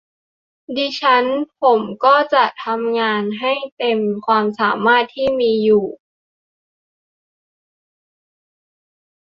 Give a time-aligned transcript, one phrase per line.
[0.75, 1.25] ดิฉัน
[1.61, 5.85] ผมก็จะทำงานให้เต็มความสามารถที่มีอยู่